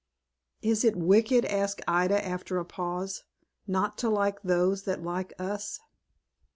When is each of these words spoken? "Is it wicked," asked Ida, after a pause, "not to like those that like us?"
"Is 0.63 0.83
it 0.83 0.95
wicked," 0.95 1.45
asked 1.45 1.83
Ida, 1.87 2.25
after 2.27 2.57
a 2.57 2.65
pause, 2.65 3.21
"not 3.67 3.99
to 3.99 4.09
like 4.09 4.41
those 4.41 4.81
that 4.85 5.03
like 5.03 5.31
us?" 5.37 5.79